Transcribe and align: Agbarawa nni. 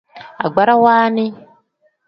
Agbarawa 0.45 0.93
nni. 1.11 1.25